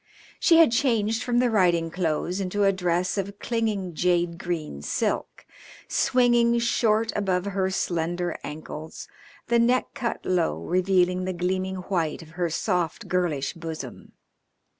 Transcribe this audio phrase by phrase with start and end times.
[0.39, 5.45] She had changed from her riding clothes into a dress of clinging jade green silk,
[5.87, 9.07] swinging short above her slender ankles,
[9.45, 14.13] the neck cut low, revealing the gleaming white of her soft, girlish bosom.